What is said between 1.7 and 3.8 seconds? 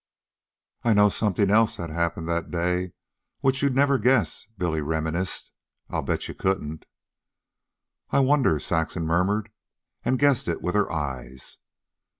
that happened that day which you'd